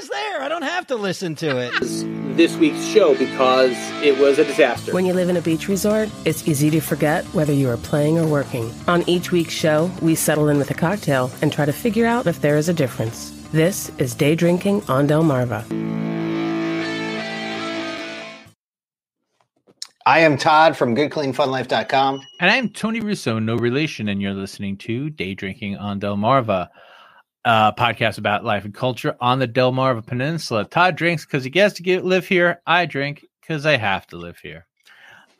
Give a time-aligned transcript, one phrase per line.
[0.00, 0.40] was there.
[0.40, 1.72] I don't have to listen to it.
[2.36, 4.92] This week's show because it was a disaster.
[4.92, 8.18] When you live in a beach resort, it's easy to forget whether you are playing
[8.18, 8.72] or working.
[8.88, 12.26] On each week's show, we settle in with a cocktail and try to figure out
[12.26, 13.30] if there is a difference.
[13.52, 15.64] This is Day Drinking on Delmarva.
[20.06, 22.22] I am Todd from GoodCleanFunLife.com.
[22.40, 26.70] And I'm Tony Russo, no relation, and you're listening to Day Drinking on Delmarva,
[27.44, 30.64] a podcast about life and culture on the Delmarva Peninsula.
[30.64, 32.60] Todd drinks because he gets to get, live here.
[32.66, 34.66] I drink because I have to live here.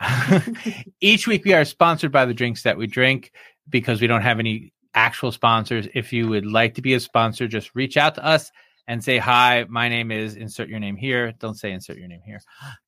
[1.01, 3.33] Each week we are sponsored by the drinks that we drink
[3.69, 5.89] because we don't have any actual sponsors.
[5.95, 8.51] If you would like to be a sponsor, just reach out to us
[8.89, 11.33] and say, Hi, my name is insert your name here.
[11.39, 12.41] Don't say insert your name here.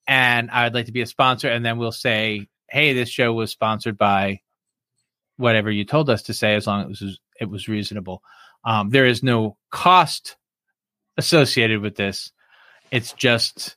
[0.07, 1.49] And I would like to be a sponsor.
[1.49, 4.41] And then we'll say, Hey, this show was sponsored by
[5.37, 8.23] whatever you told us to say, as long as it was, it was reasonable.
[8.65, 10.37] Um, there is no cost
[11.16, 12.33] associated with this.
[12.91, 13.77] It's just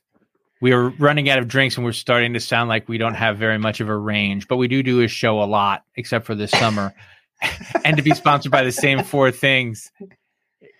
[0.60, 3.36] we are running out of drinks and we're starting to sound like we don't have
[3.38, 6.34] very much of a range, but we do do a show a lot, except for
[6.34, 6.94] this summer.
[7.84, 9.90] and to be sponsored by the same four things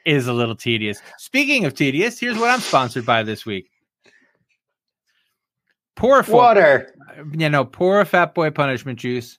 [0.07, 0.99] is a little tedious.
[1.19, 3.71] Speaking of tedious, here's what I'm sponsored by this week.
[5.97, 6.95] Pour water.
[7.33, 9.39] You know, pour fat boy punishment juice.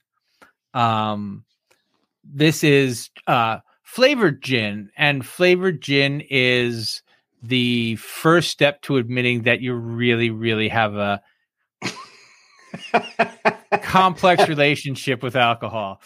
[0.73, 1.45] Um,
[2.33, 7.01] this is uh flavored gin, and flavored gin is
[7.41, 11.21] the first step to admitting that you really, really have a
[13.81, 16.01] complex relationship with alcohol.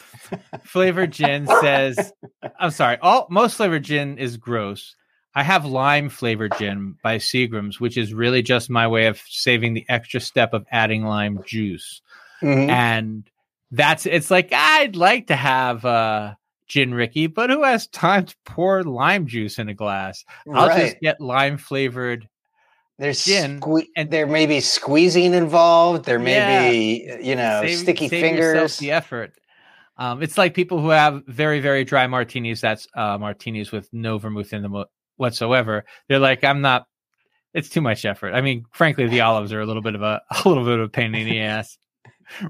[0.63, 2.13] Flavored gin says,
[2.59, 4.95] I'm sorry, all most flavored gin is gross.
[5.33, 9.73] I have lime flavored gin by Seagram's, which is really just my way of saving
[9.73, 12.01] the extra step of adding lime juice.
[12.41, 12.69] Mm-hmm.
[12.69, 13.30] And
[13.71, 16.33] that's it's like I'd like to have uh
[16.67, 20.23] gin Ricky, but who has time to pour lime juice in a glass?
[20.53, 20.91] I'll right.
[20.91, 22.27] just get lime flavored
[23.01, 26.05] there's gin, sque- and there may be squeezing involved.
[26.05, 28.77] There may yeah, be, you know, save, sticky save fingers.
[28.77, 29.33] The effort.
[29.97, 32.61] Um, it's like people who have very, very dry martinis.
[32.61, 34.83] That's uh, martinis with no vermouth in them
[35.17, 35.83] whatsoever.
[36.07, 36.85] They're like, I'm not.
[37.55, 38.35] It's too much effort.
[38.35, 40.85] I mean, frankly, the olives are a little bit of a a little bit of
[40.85, 41.79] a pain in the ass.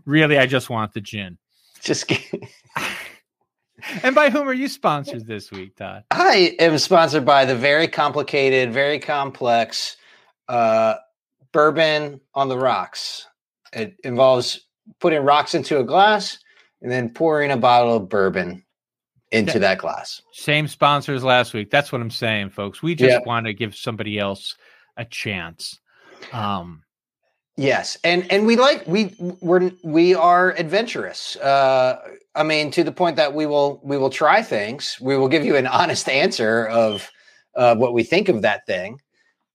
[0.05, 1.37] Really, I just want the gin.
[1.81, 2.11] Just.
[4.03, 6.03] and by whom are you sponsored this week, Todd?
[6.11, 9.97] I am sponsored by the very complicated, very complex
[10.47, 10.95] uh,
[11.51, 13.27] bourbon on the rocks.
[13.73, 14.61] It involves
[14.99, 16.39] putting rocks into a glass
[16.81, 18.63] and then pouring a bottle of bourbon
[19.31, 20.21] into that glass.
[20.33, 21.71] Same sponsors last week.
[21.71, 22.83] That's what I'm saying, folks.
[22.83, 24.55] We just want to give somebody else
[24.97, 25.79] a chance.
[26.33, 26.83] Um,
[27.61, 31.35] yes, and and we like we we're we are adventurous.
[31.37, 31.99] Uh,
[32.35, 34.97] I mean, to the point that we will we will try things.
[35.01, 37.09] We will give you an honest answer of
[37.55, 38.99] uh, what we think of that thing.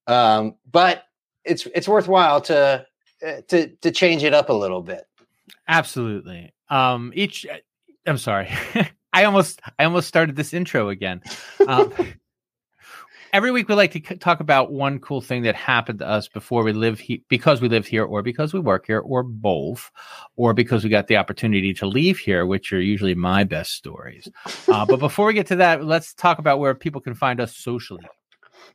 [0.06, 1.04] Um, but
[1.44, 2.86] it's it's worthwhile to
[3.26, 5.04] uh, to to change it up a little bit.
[5.68, 6.52] Absolutely.
[6.68, 7.56] Um, each, uh,
[8.06, 8.50] I'm sorry,
[9.12, 11.22] I almost I almost started this intro again.
[11.66, 11.92] Um,
[13.36, 16.64] every week we like to talk about one cool thing that happened to us before
[16.64, 19.90] we live here because we live here or because we work here or both
[20.36, 24.26] or because we got the opportunity to leave here which are usually my best stories
[24.68, 27.54] uh, but before we get to that let's talk about where people can find us
[27.54, 28.06] socially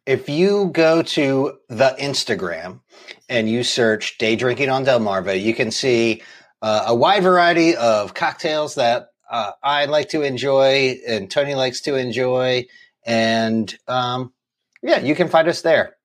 [0.06, 2.82] if you go to the Instagram
[3.30, 6.22] and you search day drinking on Delmarva, you can see
[6.62, 11.82] uh, a wide variety of cocktails that uh, I like to enjoy and Tony likes
[11.82, 12.68] to enjoy.
[13.06, 14.32] And um,
[14.82, 15.98] yeah, you can find us there.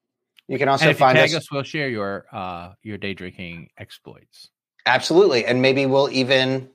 [0.48, 1.50] You can also find us, us.
[1.50, 4.50] We'll share your uh, your day drinking exploits.
[4.86, 6.68] Absolutely, and maybe we'll even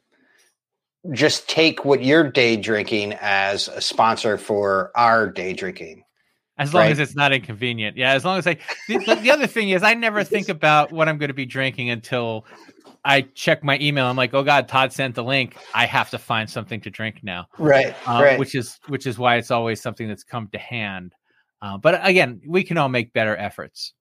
[1.14, 6.04] just take what you're day drinking as a sponsor for our day drinking.
[6.58, 6.92] As long right.
[6.92, 7.98] as it's not inconvenient.
[7.98, 8.58] Yeah, as long as I.
[8.88, 11.90] The, the other thing is, I never think about what I'm going to be drinking
[11.90, 12.46] until
[13.04, 14.06] I check my email.
[14.06, 15.56] I'm like, oh god, Todd sent the link.
[15.74, 17.48] I have to find something to drink now.
[17.58, 17.96] Right.
[18.06, 18.40] Um, right.
[18.40, 21.16] Which is which is why it's always something that's come to hand.
[21.62, 23.94] Uh, but again, we can all make better efforts.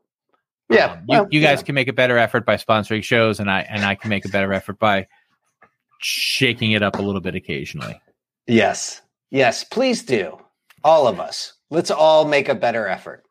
[0.71, 0.93] Yeah.
[0.93, 1.65] Um, well, you, you, guys yeah.
[1.65, 4.29] can make a better effort by sponsoring shows, and I and I can make a
[4.29, 5.09] better effort by
[5.99, 8.01] shaking it up a little bit occasionally.
[8.47, 9.03] Yes.
[9.31, 9.65] Yes.
[9.65, 10.39] Please do.
[10.83, 11.55] All of us.
[11.69, 13.25] Let's all make a better effort.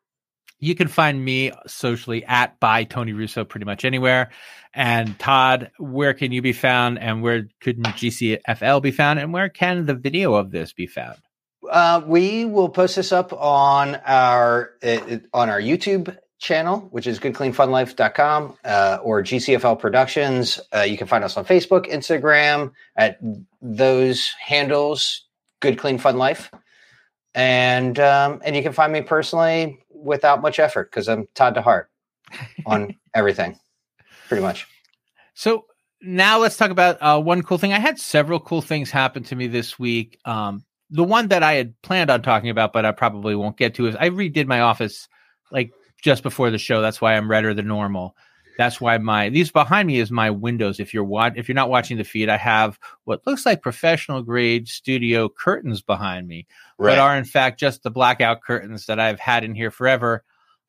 [0.60, 4.30] You can find me socially at by Tony Russo pretty much anywhere.
[4.74, 9.48] And Todd, where can you be found and where couldn't GCFL be found and where
[9.48, 11.18] can the video of this be found?
[11.68, 17.18] Uh, we will post this up on our uh, on our YouTube channel, which is
[17.18, 20.58] goodcleanfunlife.com uh, or GCFL Productions.
[20.74, 23.18] Uh, you can find us on Facebook, Instagram at
[23.60, 25.26] those handles,
[25.60, 26.50] Good Clean Fun Life
[27.34, 31.62] and um, and you can find me personally without much effort because I'm Todd to
[31.62, 31.90] heart
[32.66, 33.58] on everything,
[34.28, 34.66] pretty much.
[35.34, 35.66] So
[36.02, 37.72] now let's talk about uh, one cool thing.
[37.72, 40.18] I had several cool things happen to me this week.
[40.24, 43.74] Um, the one that I had planned on talking about, but I probably won't get
[43.76, 45.08] to, is I redid my office
[45.50, 45.72] like
[46.02, 46.80] just before the show.
[46.80, 48.16] That's why I'm redder than normal.
[48.58, 50.80] That's why my these behind me is my windows.
[50.80, 54.22] If you're wat- if you're not watching the feed, I have what looks like professional
[54.22, 56.46] grade studio curtains behind me,
[56.76, 56.92] Right.
[56.92, 60.24] but are in fact just the blackout curtains that I've had in here forever.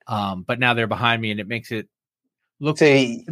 [0.08, 1.90] Um, but now they're behind me, and it makes it
[2.60, 3.26] look y-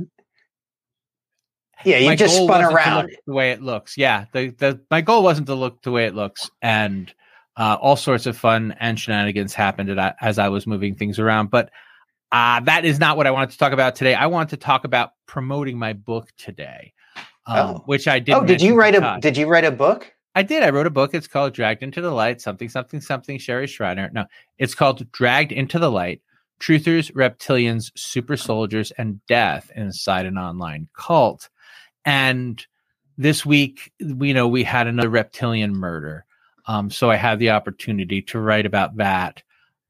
[1.85, 3.09] yeah, you my just spun around.
[3.25, 3.97] the way it looks.
[3.97, 7.13] Yeah, the the my goal wasn't to look the way it looks, and
[7.57, 11.49] uh, all sorts of fun and shenanigans happened at, as I was moving things around.
[11.49, 11.71] But
[12.31, 14.13] uh, that is not what I wanted to talk about today.
[14.13, 16.93] I want to talk about promoting my book today,
[17.47, 17.83] um, Oh.
[17.85, 18.35] which I did.
[18.35, 19.17] Oh, did you write a.
[19.21, 20.11] Did you write a book?
[20.35, 20.61] I did.
[20.63, 21.13] I wrote a book.
[21.13, 24.09] It's called Dragged into the Light, something, something, something, Sherry Shriner.
[24.13, 24.25] No,
[24.57, 26.21] it's called Dragged into the Light
[26.61, 31.49] Truthers, Reptilians, Super Soldiers, and Death Inside an Online Cult.
[32.09, 32.65] And
[33.19, 36.25] this week, we know we had another reptilian murder.
[36.65, 39.43] Um, so I had the opportunity to write about that.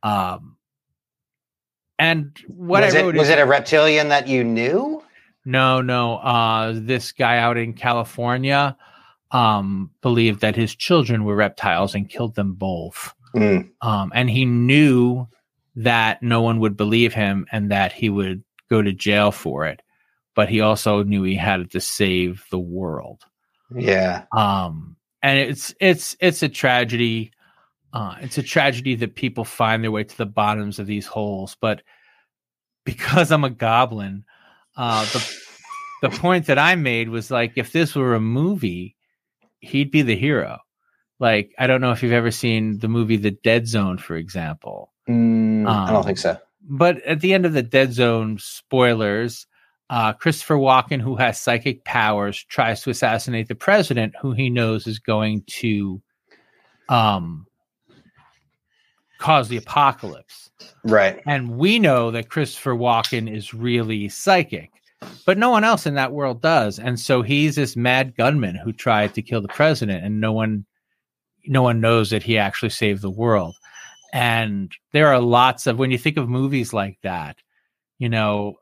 [0.03, 0.57] Um,
[1.97, 5.01] and what was I it was it a reptilian that you knew?
[5.45, 6.17] no, no.
[6.17, 8.75] Uh, this guy out in California
[9.31, 13.13] um, believed that his children were reptiles and killed them both.
[13.33, 15.25] Mm, Um, and he knew
[15.75, 19.81] that no one would believe him and that he would go to jail for it.
[20.39, 23.25] But he also knew he had to save the world.
[23.75, 24.23] yeah.
[24.31, 27.33] Um, and it's it's it's a tragedy.
[27.91, 31.57] Uh, it's a tragedy that people find their way to the bottoms of these holes.
[31.59, 31.81] But
[32.85, 34.23] because I'm a goblin,
[34.77, 35.37] uh, the
[36.03, 38.95] the point that I made was like, if this were a movie,
[39.59, 40.59] he'd be the hero.
[41.19, 44.93] Like, I don't know if you've ever seen the movie The Dead Zone, for example.
[45.09, 46.37] Mm, I Um, don't think so.
[46.61, 49.45] But at the end of the Dead Zone, spoilers,
[49.89, 54.85] uh, Christopher Walken, who has psychic powers, tries to assassinate the president, who he knows
[54.85, 56.01] is going to
[56.89, 57.47] um,
[59.17, 60.51] cause the apocalypse.
[60.83, 61.21] Right.
[61.25, 64.71] And we know that Christopher Walken is really psychic,
[65.25, 66.77] but no one else in that world does.
[66.77, 70.65] And so he's this mad gunman who tried to kill the president, and no one,
[71.47, 73.55] no one knows that he actually saved the world.
[74.13, 77.37] And there are lots of when you think of movies like that,
[77.97, 78.58] you know,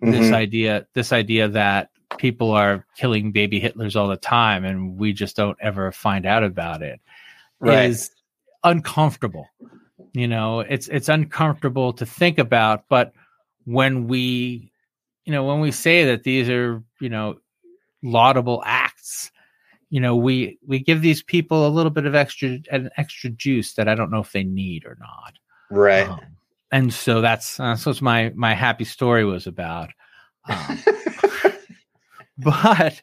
[0.00, 0.34] this Mhm.
[0.34, 5.36] idea, this idea that people are killing baby Hitlers all the time, and we just
[5.36, 7.00] don't ever find out about it
[7.60, 7.90] Right.
[7.90, 8.10] is
[8.64, 9.48] uncomfortable.
[10.14, 13.12] You know, it's it's uncomfortable to think about, but
[13.64, 14.72] when we
[15.24, 17.38] you know, when we say that these are, you know,
[18.02, 19.30] laudable acts,
[19.90, 23.74] you know, we we give these people a little bit of extra an extra juice
[23.74, 25.38] that I don't know if they need or not.
[25.70, 26.08] Right.
[26.08, 26.37] Um,
[26.70, 29.90] and so that's uh, that's what my my happy story was about.
[30.48, 30.78] Um,
[32.38, 33.00] but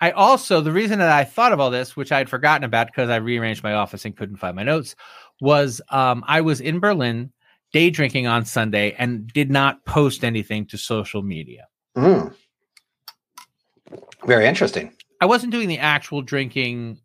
[0.00, 2.88] I also the reason that I thought of all this, which I had forgotten about
[2.88, 4.94] because I rearranged my office and couldn't find my notes,
[5.40, 7.32] was um, I was in Berlin
[7.72, 11.66] day drinking on Sunday and did not post anything to social media.
[11.96, 12.34] Mm.
[14.24, 14.92] Very interesting.
[15.20, 17.00] I wasn't doing the actual drinking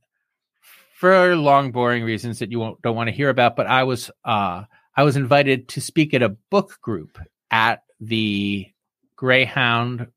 [0.94, 3.56] for long, boring reasons that you won't, don't want to hear about.
[3.56, 4.64] But I was uh,
[5.00, 7.20] I was invited to speak at a book group
[7.52, 8.68] at the
[9.16, 10.08] Greyhound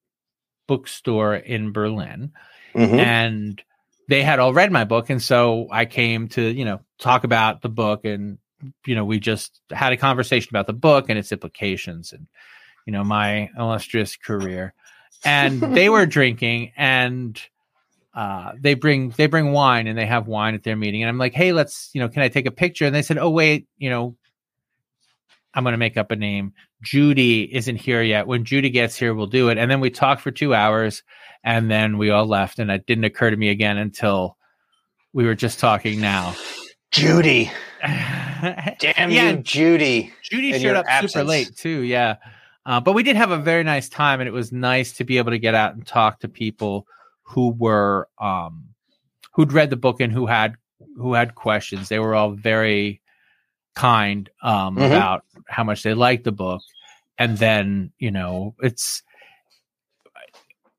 [0.67, 2.33] bookstore in Berlin,
[2.75, 2.99] Mhm.
[2.99, 3.63] and
[4.09, 7.63] they had all read my book, and so I came to you know talk about
[7.63, 8.39] the book, and
[8.85, 12.27] you know we just had a conversation about the book and its implications, and
[12.85, 14.75] you know my illustrious career,
[15.25, 17.41] and they were drinking and
[18.15, 21.03] uh, they bring they bring wine and they have wine at their meeting.
[21.05, 22.85] And i'm like hey let's you know can i take a picture?
[22.85, 24.17] And they said oh wait you know
[25.55, 29.15] i'm going to make up a name judy isn't here yet when judy gets here
[29.15, 31.03] we'll do it and then we talked for two hours
[31.45, 34.37] and then we all left and it didn't occur to me again until
[35.13, 36.35] we were just talking now
[36.93, 37.51] Judy.
[37.83, 39.31] damn Yeah.
[39.31, 40.13] you, Judy.
[40.23, 41.81] Judy showed up super late too.
[41.81, 42.17] Yeah,
[42.67, 45.19] uh, but we did have a very nice time, and it was nice to be
[45.19, 46.87] able to get out and talk to people
[47.23, 48.67] who were um,
[49.33, 50.55] who'd read the book and who had
[50.97, 51.89] who had questions.
[51.89, 53.01] They were all very
[53.75, 54.87] kind um, Mhm.
[54.87, 56.63] about how much they like the book,
[57.19, 59.03] and then you know it's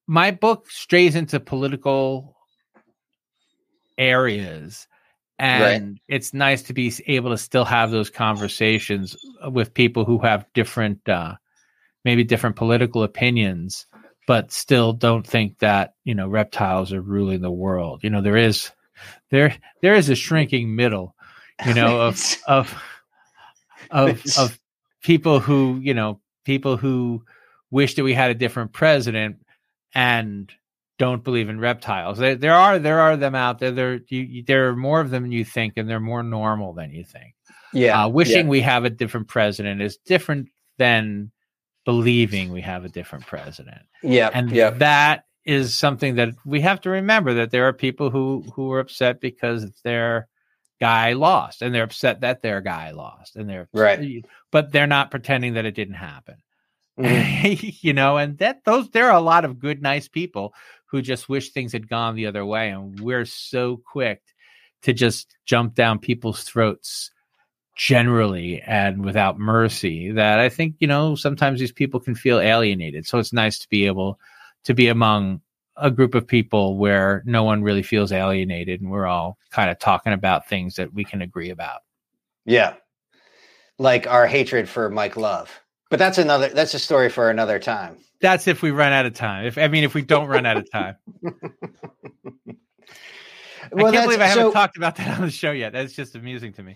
[0.07, 2.35] my book strays into political
[3.97, 4.87] areas.
[5.39, 9.17] And it's nice to be able to still have those conversations
[9.51, 11.35] with people who have different uh
[12.05, 13.85] maybe different political opinions
[14.27, 18.01] but still don't think that you know reptiles are ruling the world.
[18.03, 18.71] You know there is
[19.31, 21.15] there there is a shrinking middle
[21.65, 22.83] you know of of
[23.91, 24.59] of of
[25.03, 27.23] people who you know people who
[27.71, 29.37] wish that we had a different president
[29.95, 30.51] and
[30.99, 32.17] don't believe in reptiles.
[32.17, 33.71] There, there are there are them out there.
[33.71, 36.91] There you, there are more of them than you think, and they're more normal than
[36.91, 37.35] you think.
[37.73, 38.49] Yeah, Uh, wishing yeah.
[38.49, 41.31] we have a different president is different than
[41.85, 46.79] believing we have a different president, yeah, and yeah, that is something that we have
[46.81, 50.27] to remember that there are people who who are upset because their
[50.87, 54.25] guy lost, and they're upset that their guy lost, and they're Right.
[54.51, 56.35] but they're not pretending that it didn't happen.
[56.99, 57.75] Mhm.
[57.81, 60.53] you know, and that those there are a lot of good, nice people
[60.85, 64.21] who just wish things had gone the other way, and we're so quick
[64.83, 67.09] to just jump down people's throats
[67.75, 73.07] generally and without mercy that I think you know sometimes these people can feel alienated.
[73.07, 74.19] So it's nice to be able
[74.65, 75.41] to be among
[75.75, 79.79] a group of people where no one really feels alienated, and we're all kind of
[79.79, 81.81] talking about things that we can agree about.
[82.45, 82.75] yeah.
[83.79, 85.49] Like our hatred for Mike Love,
[85.89, 86.49] but that's another.
[86.49, 87.97] That's a story for another time.
[88.21, 89.45] That's if we run out of time.
[89.47, 90.95] If I mean, if we don't run out of time.
[93.75, 95.73] I can't believe I haven't so- talked about that on the show yet.
[95.73, 96.75] That's just amusing to me.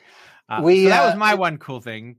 [0.50, 2.16] Uh, We, so that uh, was my one cool thing.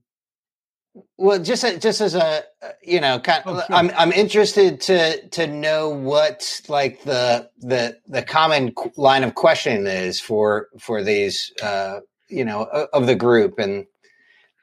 [1.17, 3.77] Well, just a- just as a uh, you know, kind Oh, of, sure.
[3.77, 9.87] I'm I'm interested to to know what like the the the common line of questioning
[9.87, 12.63] is for for these uh, you know
[12.93, 13.87] of the group, and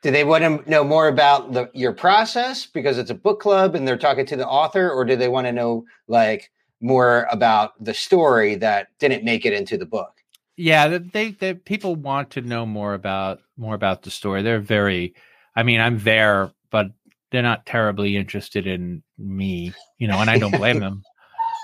[0.02, 3.76] do they want to know more about the your process because it's a book club
[3.76, 6.52] and they're talking to the author, or do they want to know like
[6.82, 10.12] more about the story that didn't make it into the book?
[10.58, 14.42] Yeah, they, they people want to know more about more about the story.
[14.42, 15.14] They're very,
[15.56, 16.88] I mean, I'm there, but
[17.32, 21.04] they're not terribly interested in me, you know, and I don't blame them.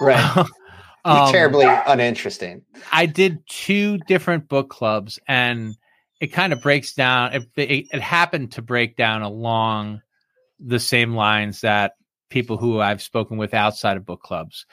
[0.02, 0.48] Right,
[1.06, 2.64] Um, terribly uninteresting.
[2.92, 5.76] I did two different book clubs, and
[6.20, 7.34] it kind of breaks down.
[7.34, 10.02] It, it, it happened to break down along
[10.60, 11.94] the same lines that
[12.30, 14.66] people who I've spoken with outside of book clubs.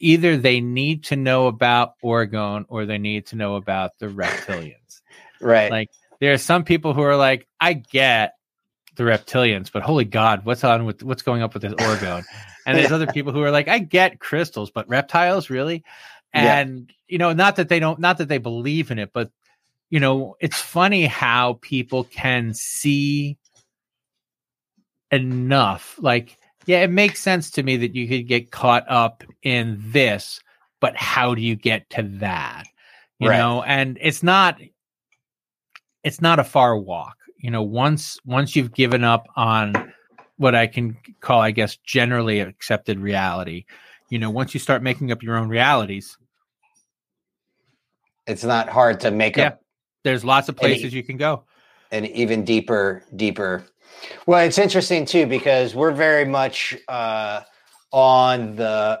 [0.00, 4.74] Either they need to know about orgone, or they need to know about the reptilians.
[5.42, 5.88] Right, like
[6.20, 8.34] there are some people who are like, I get
[8.96, 12.24] the reptilians, but holy God, what's on with what's going up with this orgone?
[12.66, 15.84] And there's other people who are like, I get crystals, but reptiles, really?
[16.34, 16.58] Yeah.
[16.58, 19.30] And you know, not that they don't, not that they believe in it, but
[19.90, 23.36] you know, it's funny how people can see
[25.10, 25.98] enough.
[26.00, 30.40] Like, yeah, it makes sense to me that you could get caught up in this,
[30.80, 32.64] but how do you get to that?
[33.18, 33.38] You Right.
[33.38, 34.60] know, and it's not
[36.02, 37.16] it's not a far walk.
[37.40, 39.92] You know, once once you've given up on
[40.36, 43.64] what I can call, I guess, generally accepted reality,
[44.10, 46.16] you know, once you start making up your own realities,
[48.26, 49.48] it's not hard to make Yeah.
[49.48, 49.60] up
[50.04, 51.44] there's lots of Any- places you can go.
[51.90, 53.64] and even deeper deeper
[54.26, 57.40] well it's interesting too because we're very much uh
[57.90, 59.00] on the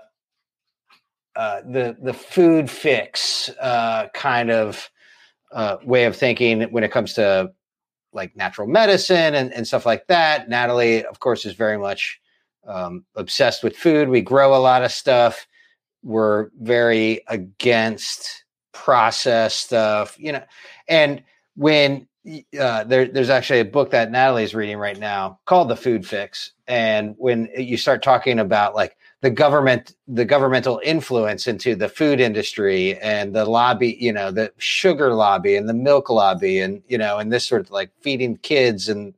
[1.36, 4.90] uh the the food fix uh kind of
[5.52, 7.52] uh way of thinking when it comes to
[8.12, 10.48] like natural medicine and, and stuff like that.
[10.48, 12.20] Natalie of course is very much
[12.66, 14.08] um obsessed with food.
[14.08, 15.46] We grow a lot of stuff.
[16.02, 20.42] We're very against processed stuff you know
[20.88, 21.22] and
[21.56, 22.06] when
[22.58, 26.52] uh, there, there's actually a book that Natalie's reading right now called The Food Fix,
[26.66, 32.20] and when you start talking about like the government, the governmental influence into the food
[32.20, 36.96] industry and the lobby, you know, the sugar lobby and the milk lobby, and you
[36.96, 39.14] know, and this sort of like feeding kids and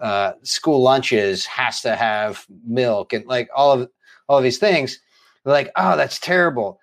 [0.00, 3.90] uh, school lunches has to have milk and like all of
[4.28, 5.00] all of these things.
[5.44, 6.78] Like, oh, that's terrible,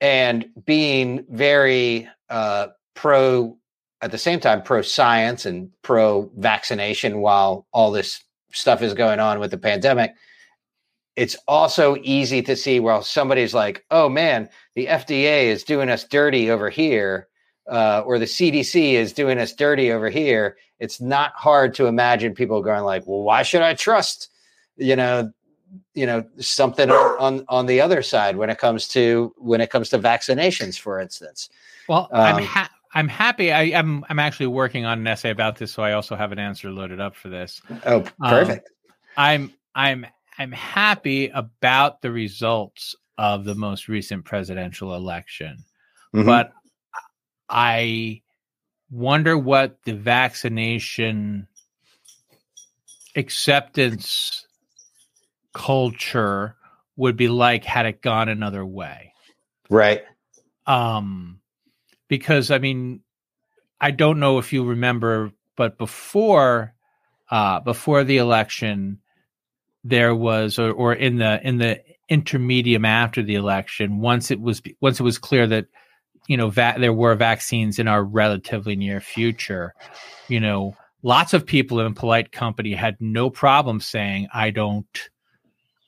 [0.00, 3.56] and being very uh, pro
[4.00, 9.20] at the same time pro science and pro vaccination while all this stuff is going
[9.20, 10.14] on with the pandemic
[11.16, 16.04] it's also easy to see while somebody's like oh man the fda is doing us
[16.04, 17.28] dirty over here
[17.70, 22.34] uh, or the cdc is doing us dirty over here it's not hard to imagine
[22.34, 24.28] people going like well why should i trust
[24.76, 25.32] you know
[25.94, 29.88] you know something on on the other side when it comes to when it comes
[29.88, 31.48] to vaccinations for instance
[31.88, 33.52] Well, I'm Um, ha- I'm happy.
[33.52, 36.38] I, I'm I'm actually working on an essay about this, so I also have an
[36.38, 37.60] answer loaded up for this.
[37.84, 38.70] oh perfect
[39.16, 40.06] I'm I'm
[40.38, 45.64] I'm happy about the results of the most recent presidential election,
[46.14, 46.26] Mhm.
[46.26, 46.52] but
[47.48, 48.22] I
[48.90, 51.48] wonder what the vaccination
[53.16, 54.46] acceptance
[55.54, 56.54] culture
[56.96, 59.12] would be like had it gone another way.
[59.68, 60.04] right
[60.66, 61.40] um
[62.06, 63.00] because i mean
[63.80, 66.72] i don't know if you remember but before
[67.30, 69.00] uh, before the election,
[69.88, 74.60] there was, or, or in the in the intermedium after the election, once it was
[74.80, 75.66] once it was clear that
[76.28, 79.74] you know va- there were vaccines in our relatively near future,
[80.28, 85.10] you know, lots of people in polite company had no problem saying, "I don't."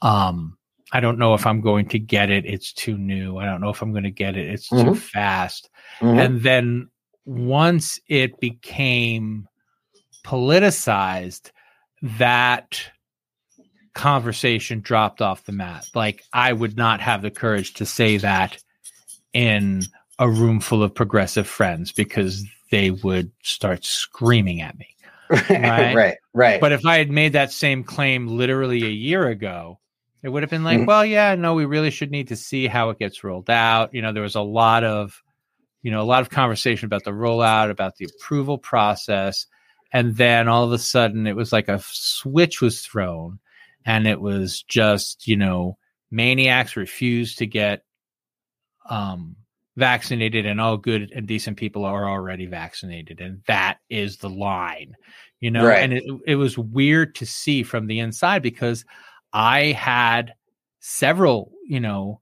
[0.00, 0.56] Um,
[0.92, 2.46] I don't know if I'm going to get it.
[2.46, 3.36] It's too new.
[3.36, 4.48] I don't know if I'm going to get it.
[4.48, 4.84] It's Mhm.
[4.84, 5.68] too fast.
[6.00, 6.18] Mhm.
[6.18, 6.88] And then
[7.26, 9.46] once it became
[10.24, 11.50] politicized,
[12.02, 12.80] that
[13.98, 15.84] conversation dropped off the mat.
[15.92, 18.56] Like I would not have the courage to say that
[19.32, 19.82] in
[20.20, 24.86] a room full of progressive friends because they would start screaming at me.
[25.50, 25.94] Right.
[25.94, 26.60] right, right.
[26.60, 29.78] But if I had made that same claim literally a year ago,
[30.22, 30.86] it would have been like, Mhm.
[30.86, 33.92] well, yeah, no, we really should need to see how it gets rolled out.
[33.92, 35.22] You know, there was a lot of,
[35.82, 39.46] you know, a lot of conversation about the rollout, about the approval process.
[39.92, 43.38] And then all of a sudden it was like a switch was thrown
[43.84, 45.78] and it was just, you know,
[46.10, 47.82] maniacs refused to get
[48.88, 49.36] um
[49.76, 54.94] vaccinated and all good and decent people are already vaccinated and that is the line
[55.40, 55.82] you know Right.
[55.82, 58.84] and it, it was weird to see from the inside because
[59.32, 60.32] i had
[60.80, 62.20] several you know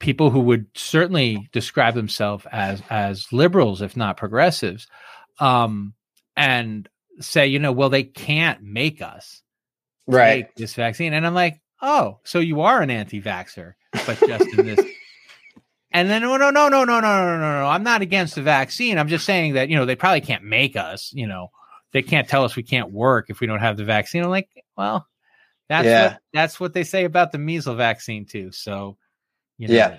[0.00, 4.88] people who would certainly describe themselves as as liberals if not progressives
[5.38, 5.92] um
[6.36, 6.88] and
[7.20, 9.42] say you know well they can't make us
[10.08, 10.46] right.
[10.46, 11.12] take this vaccine.
[11.12, 13.74] And I'm like, oh, so you are an anti-vaxxer,
[14.06, 14.80] but just in this.
[15.90, 17.66] And then, oh, no, no, no, no, no, no, no, no.
[17.66, 18.98] I'm not against the vaccine.
[18.98, 21.48] I'm just saying that, you know, they probably can't make us, you know,
[21.92, 24.22] they can't tell us we can't work if we don't have the vaccine.
[24.22, 25.06] I'm like, well,
[25.70, 26.02] that's Yeah.
[26.02, 28.52] what that's what they say about the measles vaccine too.
[28.52, 28.98] So,
[29.56, 29.98] you know, Yeah.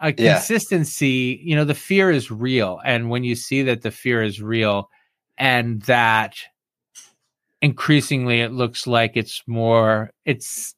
[0.00, 0.34] a Yeah.
[0.34, 2.78] consistency, you know, the fear is real.
[2.84, 4.90] And when you see that the fear is real
[5.38, 6.36] and that
[7.66, 10.74] increasingly it looks like it's more it's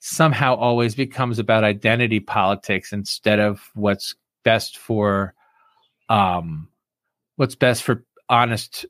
[0.00, 5.34] somehow always becomes about identity politics instead of what's best for
[6.08, 6.68] um
[7.36, 8.86] what's best for honest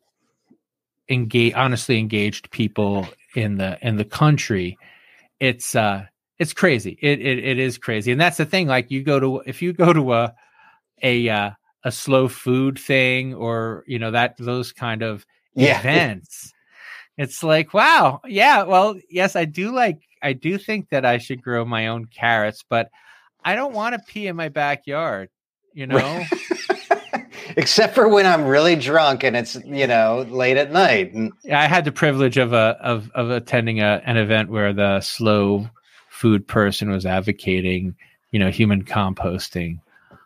[1.09, 4.79] engage honestly engaged people in the in the country.
[5.41, 6.07] It's uh
[6.39, 6.99] it's crazy.
[7.03, 8.13] It, it it is crazy.
[8.13, 10.35] And that's the thing like you go to if you go to a
[11.03, 11.51] a uh,
[11.85, 15.79] a slow food thing or you know that those kind of Yeah.
[15.79, 16.53] events
[17.17, 21.43] it's like wow yeah well yes i do like i do think that i should
[21.43, 22.91] grow my own carrots but
[23.45, 25.29] i don't want to pee in my backyard
[25.77, 26.23] you know?
[27.59, 31.15] Except for when I'm really drunk and it's you know late at night.
[31.53, 35.69] I had the privilege of a of of attending a, an event where the slow
[36.17, 37.95] food person was advocating
[38.31, 39.81] you know human composting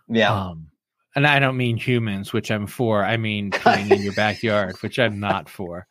[0.09, 0.69] yeah, um
[1.17, 5.01] and i don't mean humans which i'm for i mean peeing in your backyard which
[5.01, 5.89] i'm not for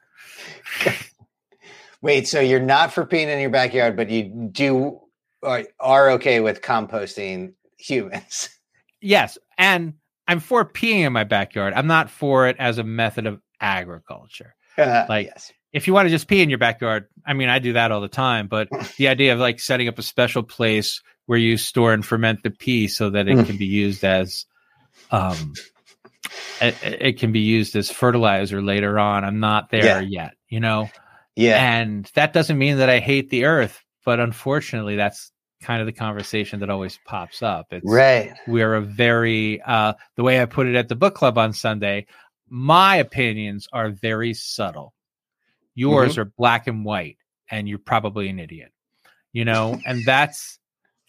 [2.02, 2.28] wait.
[2.28, 5.00] So you're not for peeing in your backyard, but you do
[5.44, 8.50] are, are okay with composting humans.
[9.02, 9.94] Yes, and
[10.28, 11.72] I'm for peeing in my backyard.
[11.74, 14.56] I'm not for it as a method of agriculture.
[14.78, 17.72] Like- yes, If you want to just pee in your backyard, I mean, I do
[17.74, 18.48] that all the time.
[18.50, 22.44] But the idea of like setting up a special place where you store and ferment
[22.44, 23.46] the pee so that it Mm.
[23.46, 24.46] can be used as,
[25.12, 25.54] um,
[26.62, 29.24] it, it can be used as fertilizer later on.
[29.24, 30.00] I'm not there Yeah.
[30.02, 30.90] yet, you know.
[31.36, 35.86] yeah, And that doesn't mean that I hate the earth, but unfortunately, that's kind of
[35.86, 37.68] the conversation that always pops up.
[37.72, 38.34] It's right.
[38.48, 42.06] we're a very uh the way i put it at the book club on sunday
[42.48, 44.94] my opinions are very subtle
[45.76, 47.18] yours are black and white
[47.52, 48.72] and you're probably an idiot
[49.34, 50.59] you know and that's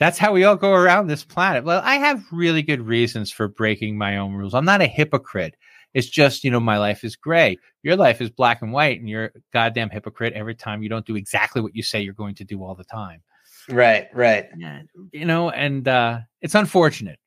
[0.00, 1.62] that's how we all go around this planet.
[1.62, 4.54] Well i have really good reasons for breaking my own rules.
[4.54, 5.54] I'm not a hypocrite.
[5.94, 7.58] It's just you know my life is gray.
[7.84, 11.06] Your life is black and white and you're a goddamn hypocrite every time you don't
[11.06, 13.22] do exactly what you say you're going to do all the time.
[13.68, 14.46] Right, right.
[14.58, 14.82] yeah,
[15.12, 17.18] you know and uh it's unfortunate.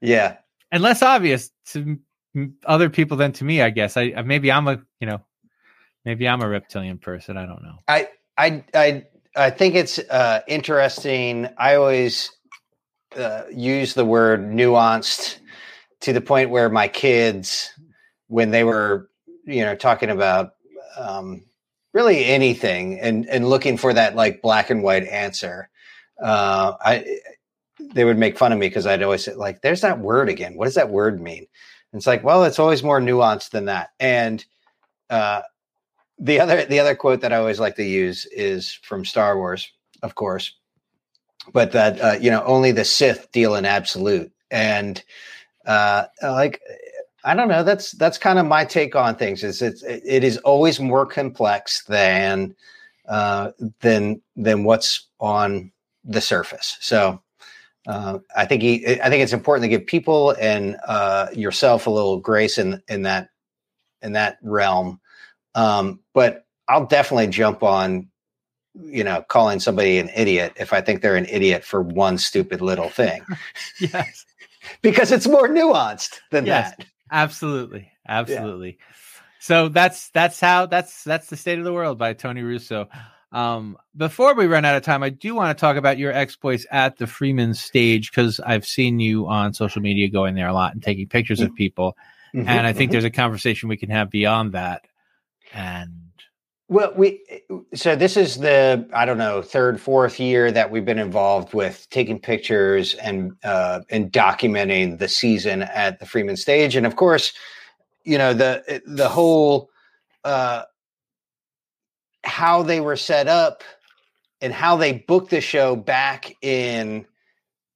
[0.00, 0.36] Yeah.
[0.72, 1.98] and less obvious to
[2.66, 3.96] other people than to me i guess.
[3.96, 5.20] I I- maybe i'm a you know
[6.04, 7.36] maybe i'm a reptilian person.
[7.36, 7.76] I don't know.
[7.88, 9.04] I I I
[9.36, 11.48] I think it's uh, interesting.
[11.58, 12.30] I always
[13.16, 15.38] uh, use the word nuanced
[16.00, 17.70] to the point where my kids,
[18.28, 19.10] when they were,
[19.44, 20.54] you know, talking about
[20.98, 21.44] um,
[21.92, 25.68] really anything and and looking for that like black and white answer,
[26.22, 27.18] uh, I
[27.94, 30.56] they would make fun of me because I'd always say like, "There's that word again.
[30.56, 31.46] What does that word mean?"
[31.92, 34.44] And it's like, well, it's always more nuanced than that, and
[35.10, 35.42] uh,
[36.18, 39.70] the other the other quote that I always like to use is from Star Wars,
[40.02, 40.54] of course,
[41.52, 45.02] but that uh, you know only the Sith deal in absolute, and
[45.66, 46.60] uh, like
[47.24, 47.64] I don't know.
[47.64, 49.42] That's that's kind of my take on things.
[49.42, 52.54] Is it's it is always more complex than
[53.08, 53.50] uh,
[53.80, 55.72] than than what's on
[56.04, 56.76] the surface.
[56.80, 57.20] So
[57.86, 61.90] uh, I think he, I think it's important to give people and uh, yourself a
[61.90, 63.30] little grace in in that
[64.02, 65.00] in that realm.
[65.56, 68.08] Um, but I'll definitely jump on,
[68.74, 72.60] you know, calling somebody an idiot if I think they're an idiot for one stupid
[72.60, 73.24] little thing.
[73.80, 74.24] yes,
[74.82, 76.74] because it's more nuanced than Yes.
[76.76, 76.86] that.
[77.10, 78.78] absolutely, absolutely.
[79.40, 82.88] So that's that's how that's that's the state of the world by Tony Russo.
[83.32, 86.66] Um, before we run out of time, I do want to talk about your exploits
[86.70, 90.72] at the Freeman stage because I've seen you on social media going there a lot
[90.74, 91.96] and taking pictures of people,
[92.34, 92.92] Mhm, and I think mhm.
[92.92, 94.84] there's a conversation we can have beyond that.
[95.56, 96.12] And
[96.68, 97.22] Well, we
[97.74, 101.88] so this is the I don't know third fourth year that we've been involved with
[101.90, 107.32] taking pictures and uh, and documenting the season at the Freeman Stage, and of course,
[108.04, 109.70] you know the the whole
[110.24, 110.64] uh,
[112.24, 113.64] how they were set up
[114.42, 117.06] and how they booked the show back in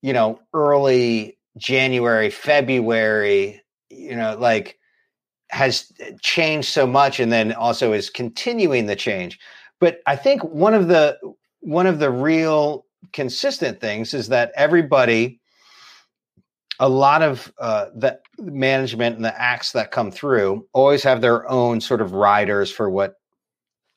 [0.02, 4.79] you know early January February, you know like
[5.50, 9.38] has changed so much and then also is continuing the change
[9.80, 11.18] but i think one of the
[11.60, 15.40] one of the real consistent things is that everybody
[16.78, 21.48] a lot of uh, the management and the acts that come through always have their
[21.50, 23.16] own sort of riders for what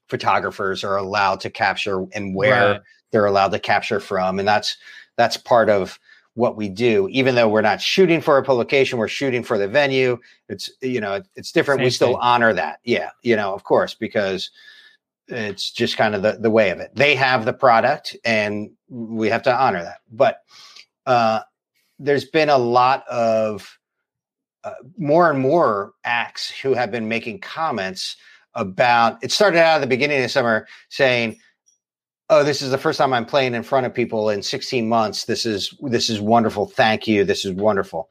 [0.10, 2.82] photographers are allowed to capture and where Right.
[3.12, 4.78] they're allowed to capture from and that's
[5.18, 5.98] that's part of
[6.36, 7.08] what we do.
[7.12, 10.18] Even though we're not shooting for a publication we're shooting for the venue.
[10.50, 11.82] It's you know it's different.
[11.82, 12.18] We still thing.
[12.22, 12.80] honor that.
[12.84, 14.50] Yeah you know of course because
[15.28, 16.92] it's just kind of the, the way of it.
[16.96, 20.00] They have the product and we have to honor that.
[20.12, 20.44] But
[21.06, 21.42] uh
[22.00, 23.78] there's been a lot of
[24.64, 28.18] uh, more and more acts who have been making comments
[28.56, 31.38] about it started out at the beginning of summer saying
[32.30, 35.26] oh this is the first time i'm playing in front of people in 16 months.
[35.26, 36.68] This is this is wonderful.
[36.68, 37.24] Thank you.
[37.24, 38.10] This is wonderful.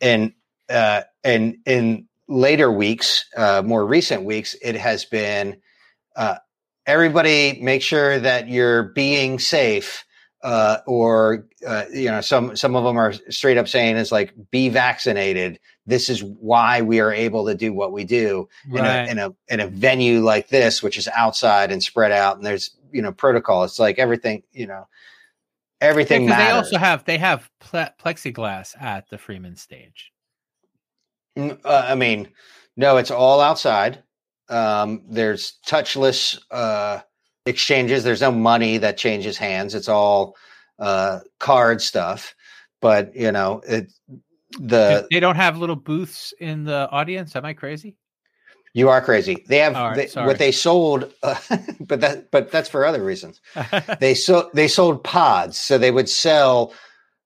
[0.00, 0.32] And
[0.68, 5.60] uh and in later weeks uh more recent weeks it has been
[6.16, 6.36] uh
[6.86, 10.04] everybody make sure that you're being safe
[10.42, 14.32] uh or uh, you know some some of them are straight up saying is like
[14.50, 15.58] be vaccinated.
[15.86, 19.34] This is why we are able to do what we do in, a, in a
[19.48, 23.12] in a venue like this, which is outside and spread out, and there's you know
[23.12, 23.64] protocol.
[23.64, 24.86] It's like everything you know,
[25.80, 30.12] everything because they also have they have ple- plexiglass at the Freeman stage.
[31.36, 32.28] Mm, uh, I mean,
[32.76, 34.02] no, it's all outside.
[34.48, 37.00] Um, there's touchless uh,
[37.46, 38.04] exchanges.
[38.04, 39.74] There's no money that changes hands.
[39.74, 40.36] It's all
[40.78, 42.34] uh, card stuff.
[42.80, 43.92] But you know, it
[44.58, 47.36] the they don't have little booths in the audience.
[47.36, 47.96] Am I crazy?
[48.78, 49.44] You are crazy.
[49.48, 51.36] They have right, they, what they sold, uh,
[51.80, 53.40] but that but that's for other reasons.
[54.00, 56.72] they sold they sold pods so they would sell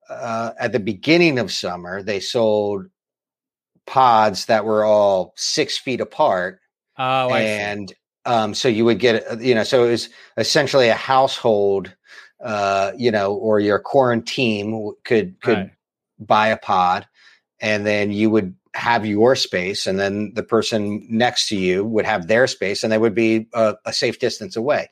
[0.08, 2.86] uh, at the beginning of summer they sold
[3.86, 6.60] pods that were all six feet apart
[6.98, 7.92] oh, and
[8.24, 11.94] um, so you would get uh, you know so it was essentially a household
[12.44, 15.70] uh, you know or your quarantine could could Right.
[16.18, 17.06] buy a pod
[17.60, 22.06] and then you would have your space and then the person next to you would
[22.06, 24.88] have their space and they would be a, a safe distance away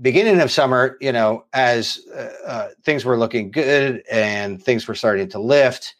[0.00, 4.94] beginning of summer you know as uh, uh, things were looking good and things were
[4.94, 5.94] starting to lift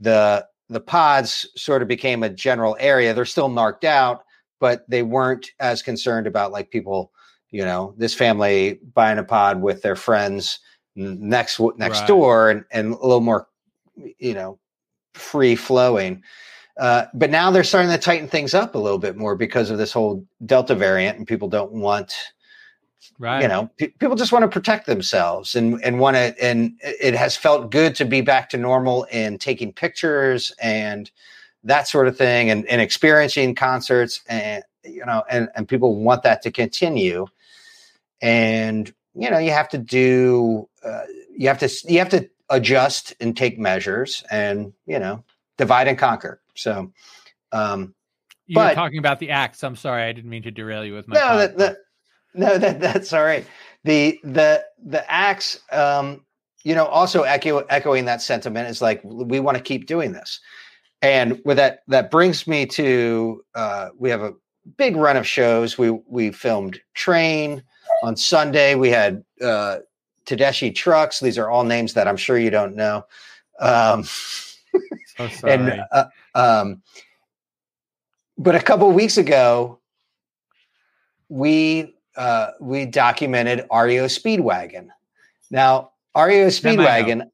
[0.00, 4.24] the the pods sort of became a general area they're still marked out
[4.60, 7.12] but they weren't as concerned about like people
[7.50, 10.60] you know this family buying a pod with their friends
[10.94, 12.08] next next Right.
[12.08, 13.48] door and, and a little more
[14.18, 14.58] you know
[15.18, 16.22] free flowing
[16.78, 19.78] uh, but now they're starting to tighten things up a little bit more because of
[19.78, 22.14] this whole delta variant and people don't want
[23.18, 23.42] right.
[23.42, 27.14] you know pe- people just want to protect themselves and and want to and it
[27.14, 31.10] has felt good to be back to normal and taking pictures and
[31.64, 36.22] that sort of thing and, and experiencing concerts and you know and and people want
[36.22, 37.26] that to continue
[38.22, 41.02] and you know you have to do uh,
[41.36, 45.22] you have to you have to adjust and take measures and you know
[45.56, 46.92] divide and conquer so
[47.52, 47.94] um
[48.48, 49.62] you were talking about the acts.
[49.62, 51.16] I'm sorry, I didn't mean to derail you with my.
[51.16, 51.76] no, that,
[52.34, 53.46] no, that that's all right.
[53.84, 56.24] The the the acts, um,
[56.64, 60.40] you know, also echo, echoing that sentiment is like we want to keep doing this,
[61.02, 64.32] and with that, that brings me to uh, we have a
[64.78, 65.76] big run of shows.
[65.76, 67.62] We we filmed Train
[68.02, 68.74] on Sunday.
[68.76, 69.78] We had uh,
[70.28, 71.20] Tedeschi Trucks.
[71.20, 73.06] These are all names that I'm sure you don't know.
[73.60, 74.68] Um, so
[75.44, 76.82] and uh, um,
[78.36, 79.78] but a couple weeks ago,
[81.28, 84.88] we uh, we documented REO Speedwagon.
[85.50, 87.30] Now, REO Speedwagon,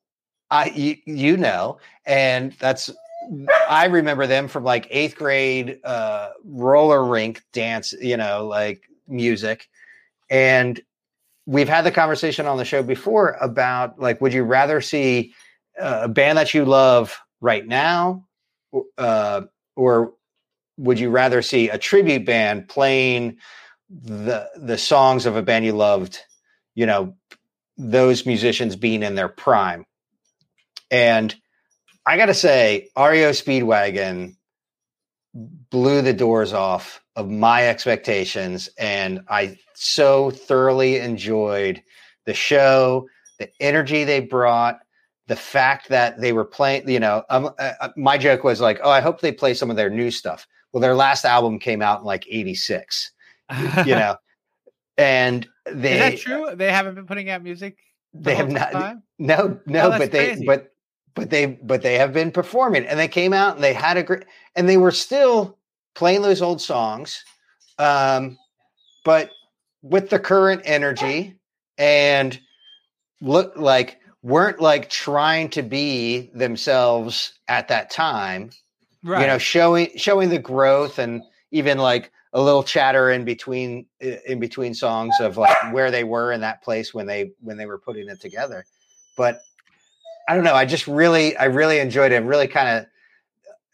[0.50, 2.90] I you, you know, and that's
[3.68, 9.68] I remember them from like eighth grade uh, roller rink dance, you know, like music,
[10.30, 10.80] and
[11.46, 15.34] we've had the conversation on the show before about like, would you rather see
[15.78, 18.26] a band that you love right now,
[18.98, 19.42] uh,
[19.76, 20.14] or
[20.76, 23.36] would you rather see a tribute band playing
[23.90, 26.18] the the songs of a band you loved
[26.74, 27.14] you know
[27.76, 29.84] those musicians being in their prime?
[30.90, 31.34] And
[32.06, 34.36] i gotta say reo speedwagon
[35.34, 41.82] blew the doors off of my expectations and i so thoroughly enjoyed
[42.26, 43.06] the show
[43.38, 44.78] the energy they brought
[45.26, 48.90] the fact that they were playing you know um, uh, my joke was like oh
[48.90, 52.00] i hope they play some of their new stuff well, their last album came out
[52.00, 53.12] in like '86,
[53.52, 54.16] you know,
[54.98, 56.56] and they is that true?
[56.56, 57.78] They haven't been putting out music.
[58.12, 58.72] The they have not.
[58.72, 59.04] Time?
[59.20, 60.44] No, no, oh, but they, crazy.
[60.44, 60.73] but
[61.14, 64.02] but they, but they have been performing, and they came out and they had a
[64.02, 64.24] great,
[64.56, 65.58] and they were still
[65.94, 67.24] playing those old songs,
[67.78, 68.38] um,
[69.04, 69.30] but
[69.82, 71.36] with the current energy
[71.78, 72.40] and
[73.20, 78.50] look like weren't like trying to be themselves at that time
[79.02, 79.20] right.
[79.20, 84.40] you know showing showing the growth and even like a little chatter in between in
[84.40, 87.78] between songs of like where they were in that place when they when they were
[87.78, 88.64] putting it together
[89.16, 89.40] but
[90.28, 92.86] i don't know i just really i really enjoyed it really kind of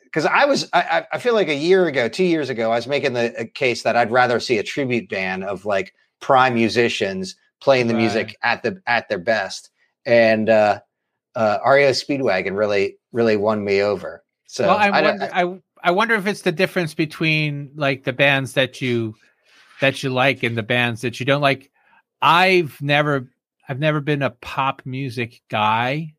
[0.04, 2.86] because i was I, I feel like a year ago two years ago i was
[2.86, 7.86] making the case that i'd rather see a tribute band of like prime musicians playing
[7.86, 8.00] the right.
[8.00, 9.70] music at the at their best
[10.06, 10.80] and uh
[11.36, 14.24] uh REO Speedwagon really really won me over.
[14.46, 18.12] So well, I, I wonder, I, I wonder if it's the difference between like the
[18.12, 19.14] bands that you
[19.80, 21.70] that you like and the bands that you don't like.
[22.20, 23.28] I've never
[23.68, 26.14] I've never been a pop music guy.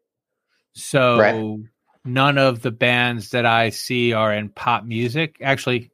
[0.74, 1.60] So right.
[2.06, 5.38] none of the bands that I see are in pop music.
[5.42, 5.92] Actually,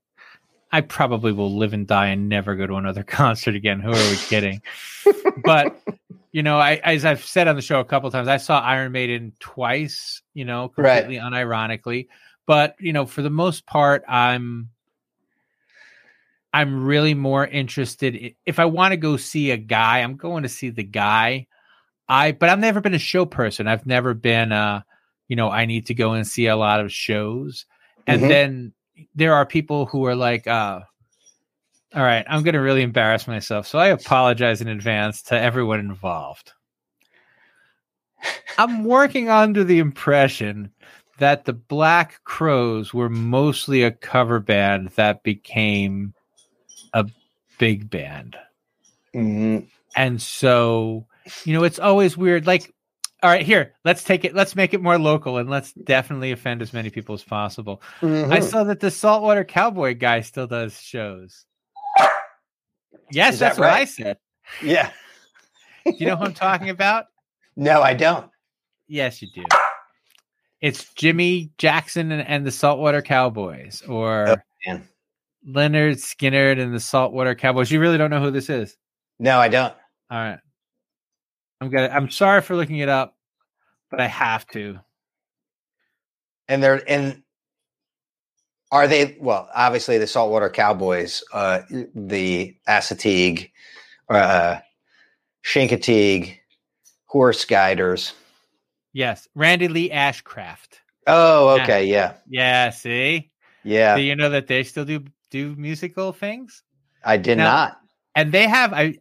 [0.72, 3.80] I probably will live and die and never go to another concert again.
[3.80, 4.62] Who are we kidding?
[5.44, 5.80] but
[6.32, 8.92] you know, I as I've said on the show a couple times, I saw Iron
[8.92, 10.22] Maiden twice.
[10.34, 11.32] You know, completely right.
[11.32, 12.08] unironically
[12.48, 14.70] but you know for the most part i'm
[16.52, 20.50] i'm really more interested if i want to go see a guy i'm going to
[20.50, 21.46] see the guy
[22.10, 24.82] i but i've never been a show person i've never been uh
[25.28, 27.66] you know i need to go and see a lot of shows
[28.06, 28.30] and mm-hmm.
[28.30, 28.74] then
[29.16, 30.80] there are people who are like uh
[31.96, 35.80] all right i'm going to really embarrass myself so i apologize in advance to everyone
[35.80, 36.54] involved
[38.58, 40.72] i'm working under the impression
[41.18, 46.14] that the Black Crowes were mostly a cover band that became
[46.94, 47.06] a
[47.58, 48.38] big band.
[49.16, 49.66] Mm-hmm.
[49.96, 51.08] And so,
[51.46, 52.48] you know, it's always weird.
[52.48, 52.74] Like,
[53.24, 56.62] all right, here, let's take it, let's make it more local and let's definitely offend
[56.62, 57.82] as many people as possible.
[58.02, 58.32] Mm-hmm.
[58.32, 61.46] I saw that the Saltwater Cowboy guy still does shows.
[63.12, 63.72] Yes, Is that's that right?
[63.72, 64.18] what I said.
[64.62, 64.92] Yeah.
[65.86, 67.06] do you know who I'm talking about?
[67.60, 68.30] No, I don't.
[68.88, 69.44] Yes, you do.
[70.62, 74.80] It's Jimmy Jackson and, and the Saltwater Cowboys, or oh,
[75.48, 77.72] Lynyrd Skynyrd and the Saltwater Cowboys.
[77.72, 78.78] You really don't know who this is?
[79.18, 79.74] No, I don't.
[80.12, 80.38] All right.
[81.62, 81.90] I'm gonna.
[81.90, 83.16] I'm sorry for looking it up,
[83.90, 84.80] but I have to.
[86.48, 87.24] And they're and
[88.72, 89.50] are they well?
[89.56, 91.62] Obviously, the Saltwater Cowboys, uh,
[91.96, 93.52] the Assateague,
[94.10, 94.58] uh,
[95.46, 96.38] Chincoteague,
[97.06, 98.14] Horse Guiders.
[98.94, 100.80] Yes, Randy Lee Ashcraft.
[101.08, 102.70] Oh, okay, yeah, yeah.
[102.70, 103.32] See,
[103.64, 103.96] yeah.
[103.96, 106.64] Do you know that they still do do musical things?
[107.04, 107.78] I did now, not.
[108.16, 108.74] And they have.
[108.74, 108.96] I,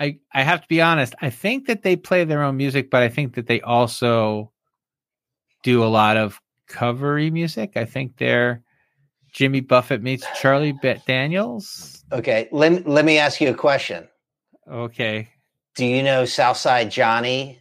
[0.00, 1.14] I, I have to be honest.
[1.20, 4.52] I think that they play their own music, but I think that they also
[5.62, 7.72] do a lot of covery music.
[7.76, 8.62] I think they're
[9.32, 12.04] Jimmy Buffett meets Charlie Bet Daniels.
[12.12, 14.08] Okay, let let me ask you a question.
[14.70, 15.28] Okay.
[15.74, 17.60] Do you know Southside Johnny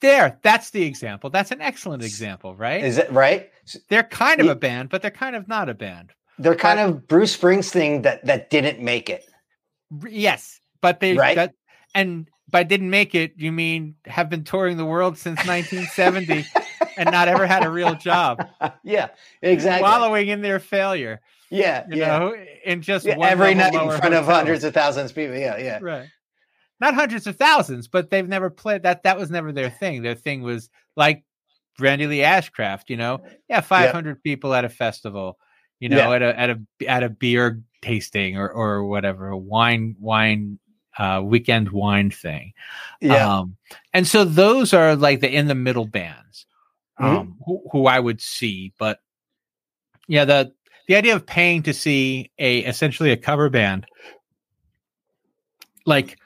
[0.00, 1.30] there, that's the example.
[1.30, 2.84] That's an excellent example, right?
[2.84, 3.50] Is it right?
[3.88, 6.12] They're kind of a band, but they're kind of not a band.
[6.38, 9.24] They're kind but, of Bruce Springsteen that that didn't make it.
[10.08, 11.36] Yes, but they right.
[11.36, 11.54] That,
[11.94, 16.46] and by didn't make it, you mean have been touring the world since 1970
[16.96, 18.46] and not ever had a real job.
[18.84, 19.08] Yeah,
[19.42, 19.82] exactly.
[19.82, 21.20] Wallowing in their failure.
[21.50, 22.18] Yeah, you yeah.
[22.18, 25.36] know, in just yeah, every night in front of hundreds of thousands of people.
[25.36, 25.78] Yeah, yeah.
[25.80, 26.08] Right
[26.80, 29.02] not hundreds of thousands, but they've never played that.
[29.04, 30.02] That was never their thing.
[30.02, 31.24] Their thing was like
[31.78, 34.22] Randy Lee Ashcraft, you know, yeah, 500 yep.
[34.22, 35.38] people at a festival,
[35.80, 39.96] you know, at a at a at a beer tasting or or whatever, a wine
[39.98, 40.58] wine
[40.98, 42.52] uh weekend wine thing.
[43.38, 43.56] Um,
[43.92, 46.46] and so those are like the in the middle bands
[47.00, 47.20] Mhm.
[47.20, 48.72] um, who, who I would see.
[48.78, 49.00] But
[50.08, 50.52] yeah, the
[50.88, 53.86] the idea of paying to see a essentially a cover band,
[55.84, 56.18] like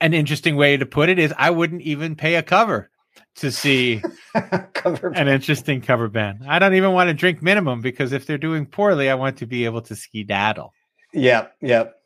[0.00, 2.90] an interesting way to put it is, I wouldn't even pay a cover
[3.36, 4.02] to see
[4.74, 6.42] Cover an interesting cover band.
[6.48, 9.46] I don't even want to drink minimum because if they're doing poorly, I want to
[9.46, 10.72] be able to skedaddle.
[11.12, 12.01] Yep, yep.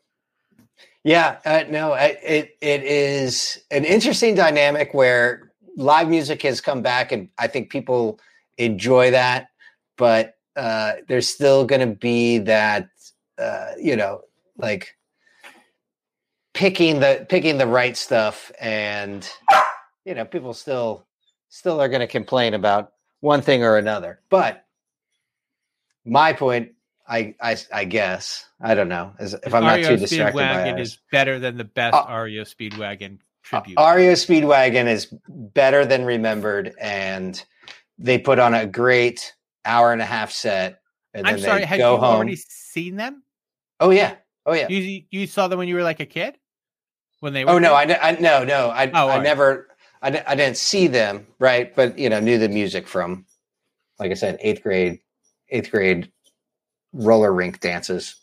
[1.07, 7.13] Yeah, uh, no, it it is an interesting dynamic where live music has come back,
[7.13, 8.19] and I think people
[8.57, 9.47] enjoy that.
[9.97, 12.89] But uh, there's still going to be that,
[13.37, 14.19] uh, you know,
[14.57, 14.97] like
[16.53, 19.25] picking the picking the right stuff, and
[20.03, 21.07] you know, people still
[21.47, 22.91] still are going to complain about
[23.21, 24.19] one thing or another.
[24.29, 24.65] But
[26.03, 26.73] my point
[27.07, 30.45] I, I I guess I don't know as if I'm not REO too distracted by
[30.45, 30.87] Speedwagon ours.
[30.87, 33.77] is better than the best Uh, REO Speedwagon Uh, tribute.
[33.79, 37.41] REO Speedwagon is better than remembered, and
[37.97, 40.81] they put on a great hour and a half set.
[41.13, 42.01] And then I'm sorry, had you home.
[42.01, 43.23] already seen them?
[43.79, 44.15] Oh yeah,
[44.45, 44.67] oh yeah.
[44.69, 46.37] You you saw them when you were like a kid?
[47.21, 47.99] When they were Oh no, there?
[48.01, 49.23] I, I no no I Oh, I right.
[49.23, 49.69] never
[50.01, 53.25] I, I didn't see them right, but you know knew the music from,
[53.97, 54.99] like I said, eighth grade,
[55.49, 56.11] eighth grade
[56.97, 58.15] roller rink dances.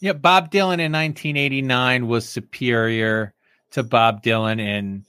[0.00, 3.34] Yeah, Bob Dylan in 1989 was superior
[3.72, 5.04] to Bob Dylan in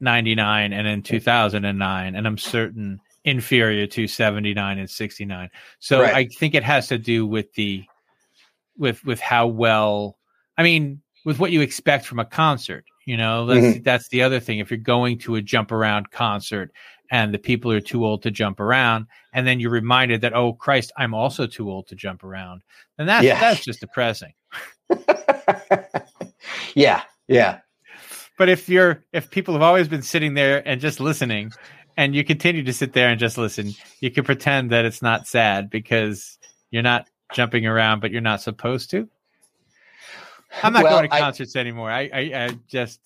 [0.00, 5.50] 99 and in 2009, and I'm certain inferior to 79 and 69.
[5.80, 6.14] So Right.
[6.14, 7.84] I think it has to do with the
[8.78, 10.18] with with how well
[10.56, 12.84] I mean with what you expect from a concert.
[13.04, 13.82] You know, that's mm-hmm.
[13.82, 14.60] that's the other thing.
[14.60, 16.72] If you're going to a jump around concert
[17.10, 20.52] and the people are too old to jump around, and then you're reminded that oh
[20.52, 22.62] Christ, I'm also too old to jump around,
[22.98, 23.40] and that's Yeah.
[23.40, 24.32] that's just depressing.
[26.74, 27.60] yeah, yeah,
[28.38, 31.52] But if you're if people have always been sitting there and just listening,
[31.96, 35.26] and you continue to sit there and just listen, you can pretend that it's not
[35.26, 36.38] sad because
[36.70, 39.08] you're not jumping around, but you're not supposed to.
[40.62, 41.90] I'm not Well, going to I- concerts anymore.
[41.90, 43.00] I, I, I just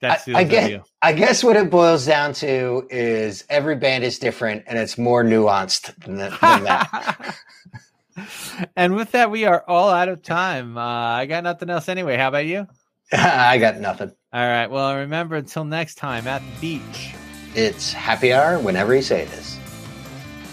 [0.00, 0.86] that's I, the I other get.
[1.02, 5.24] I guess what it boils down to is every band is different, and it's more
[5.24, 7.36] nuanced than, that- than that.
[8.76, 10.76] and with that, we are all out of time.
[10.76, 12.16] Uh, I got nothing else anyway.
[12.16, 12.66] How about you?
[13.12, 14.12] I got nothing.
[14.32, 14.70] All right.
[14.70, 17.14] Well, remember until next time at the beach.
[17.54, 19.58] It's happy hour whenever you say it is.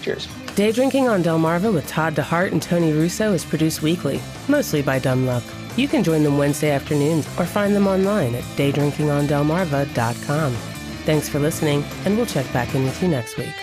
[0.02, 0.28] Cheers.
[0.56, 5.00] Day Drinking on Delmarva with Todd DeHart and Tony Russo is produced weekly, mostly by
[5.00, 5.44] dumb luck.
[5.76, 10.54] You can join them Wednesday afternoons or find them online at daydrinkingondelmarva.com.
[11.06, 13.63] Thanks for listening, and we'll check back in with you next week.